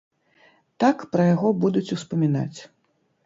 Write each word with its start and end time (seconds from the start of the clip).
Так 0.83 1.03
пра 1.11 1.27
яго 1.33 1.51
будуць 1.65 1.85
успамінаць. 1.99 2.59